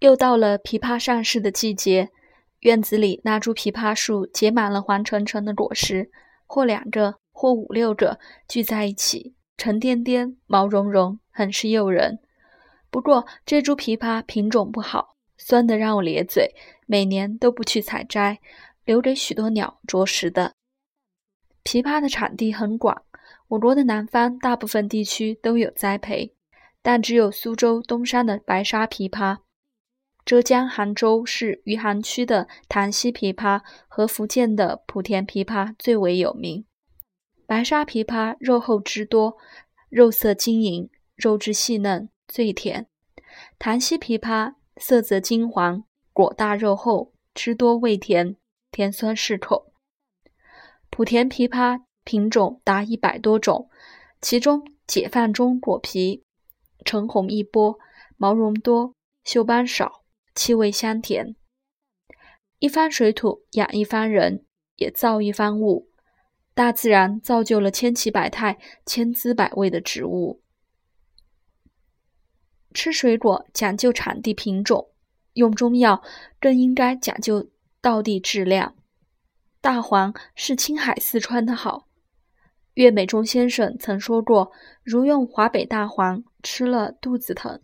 [0.00, 2.10] 又到了枇杷上市的季节，
[2.60, 6.10] 院子里那株枇杷树结满了黄澄澄的果实，
[6.46, 12.18] 或两个，或五六个聚在一起，沉甸甸、毛茸茸，很是诱人。
[12.90, 16.54] 不过这株枇杷品种不好，酸得让我咧嘴，
[16.86, 18.38] 每年都不去采摘，
[18.84, 20.52] 留给许多鸟啄食的。
[21.64, 23.02] 枇杷的产地很广，
[23.48, 26.34] 我国的南方大部分地区都有栽培，
[26.82, 29.38] 但只有苏州东山的白沙枇杷。
[30.26, 36.64] 浙江杭州市余杭区的檀溪枇杷和福建的莆田枇杷最为有名。
[37.46, 39.36] 白沙枇杷肉厚汁多，
[39.88, 42.88] 肉色晶莹，肉质细嫩，最甜。
[43.56, 48.34] 檀溪枇杷色泽金黄，果大肉厚，汁多味甜，
[48.72, 49.72] 甜酸适口。
[50.90, 53.70] 莆田枇杷品种达一百多种，
[54.20, 56.24] 其中解放中果皮
[56.84, 57.78] 橙红一波，
[58.16, 58.92] 毛绒多，
[59.24, 60.02] 锈斑少。
[60.36, 61.34] 气味香甜，
[62.58, 64.44] 一方水土养一方人，
[64.76, 65.88] 也造一方物。
[66.52, 70.42] 大自然造就了千奇百态、千滋百味的植物。
[72.74, 74.90] 吃水果讲究产地品种，
[75.32, 76.02] 用中药
[76.38, 77.48] 更应该讲究
[77.80, 78.76] 道地质量。
[79.62, 81.88] 大黄是青海四川的好，
[82.74, 84.52] 岳美中先生曾说过
[84.84, 87.62] ：“如用华北大黄，吃了肚子疼。”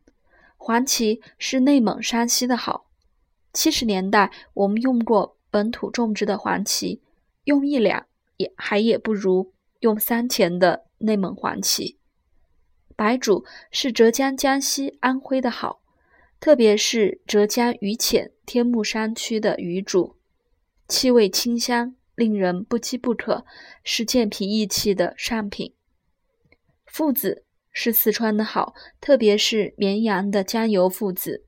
[0.64, 2.86] 黄芪是内蒙、山西的好。
[3.52, 7.02] 七十年代，我们用过本土种植的黄芪，
[7.42, 11.98] 用一两也还也不如用三钱的内蒙黄芪。
[12.94, 15.82] 白术是浙江、江西、安徽的好，
[16.38, 20.16] 特别是浙江余潜天目山区的余术，
[20.86, 23.44] 气味清香，令人不饥不渴，
[23.82, 25.74] 是健脾益气的上品。
[26.86, 27.42] 附子。
[27.72, 31.44] 是四川的好，特别是绵阳的江油父子，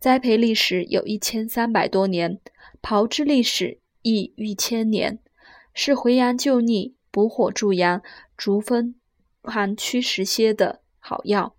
[0.00, 2.40] 栽培历史有一千三百多年，
[2.80, 5.18] 炮制历史亦逾千年，
[5.74, 8.02] 是回阳救逆、补火助阳、
[8.38, 8.94] 逐风
[9.42, 11.54] 寒祛湿蝎的好药。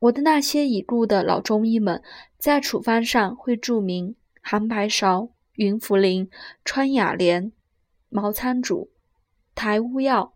[0.00, 2.02] 我的那些已故的老中医们，
[2.36, 6.28] 在处方上会注明杭白芍、云茯苓、
[6.64, 7.52] 川雅莲、
[8.08, 8.90] 毛苍术、
[9.54, 10.34] 台乌药、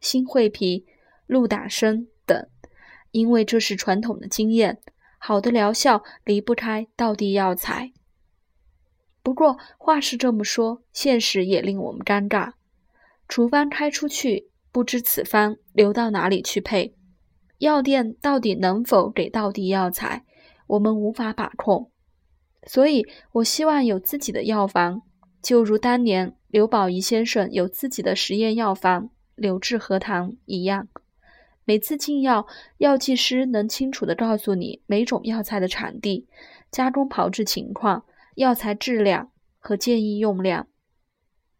[0.00, 0.84] 新会皮。
[1.26, 2.48] 鹿打参等，
[3.10, 4.80] 因为这是传统的经验，
[5.18, 7.92] 好的疗效离不开道地药材。
[9.22, 12.52] 不过话是这么说，现实也令我们尴尬。
[13.26, 16.94] 处方开出去，不知此方流到哪里去配，
[17.58, 20.26] 药店到底能否给道地药材，
[20.66, 21.90] 我们无法把控。
[22.66, 25.00] 所以我希望有自己的药房，
[25.42, 30.88] 就如当年刘宝仪先生有自己的实验药房“柳志荷堂”一样。
[31.64, 32.46] 每次进药，
[32.78, 36.28] 药剂师能清楚地告诉你每种药材的产地、
[36.70, 38.04] 加工炮制情况、
[38.34, 40.66] 药材质量和建议用量。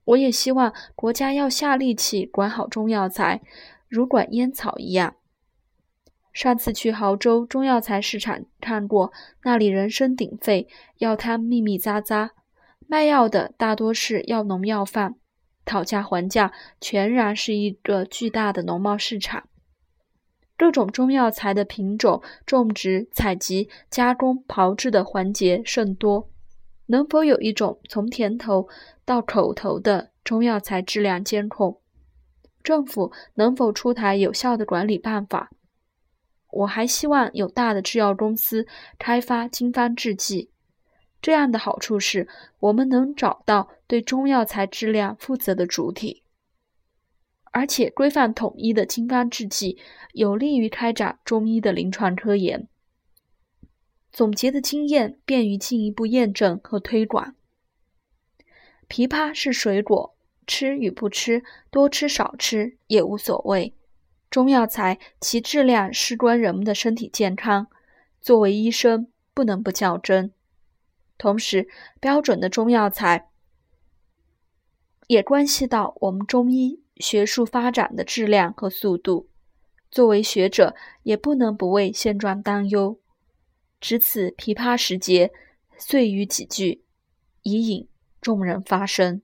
[0.04, 3.41] 我也希望国家要下力气管好中药材，
[3.88, 5.16] 如管烟草一样。
[6.34, 9.12] 上次去亳州中药材市场看过，
[9.44, 12.31] 那里人声鼎沸，药摊密密匝匝，
[12.86, 15.15] 卖药的大多是药农药贩，
[15.65, 19.48] 讨价还价，全然是一个巨大的农贸市场。
[20.56, 26.28] 各种中药材的品种、种植、采集、加工、炮制的环节甚多，
[26.87, 28.69] 能否有一种从田头
[29.04, 31.81] 到口头的中药材质量监控？
[32.62, 35.50] 政府能否出台有效的管理办法？
[36.50, 38.66] 我还希望有大的制药公司
[38.98, 40.50] 开发经方制剂，
[41.21, 42.28] 这样的好处是
[42.60, 46.22] 我们能找到对中药材质量负责的主体。
[47.54, 49.78] 而且规范统一的经方制剂，
[50.12, 52.66] 有利于开展中医的临床科研。
[54.12, 57.37] 总结的经验便于进一步验证和推广。
[58.88, 60.16] 枇杷是水果，
[60.48, 63.72] 吃与不吃，多吃少吃也无所谓。
[64.28, 67.69] 中药材其质量事关人们的身体健康，
[68.21, 70.33] 作为医生不能不较真。
[71.16, 71.68] 同时，
[72.01, 73.30] 标准的中药材
[75.06, 76.84] 也关系到我们中医。
[76.96, 79.28] 学术发展的质量和速度，
[79.91, 82.98] 作为学者也不能不为现状担忧。
[83.80, 85.32] 值此琵琶时节，
[85.76, 86.84] 遂于几句，
[87.42, 87.88] 以引
[88.20, 89.20] 众人发声。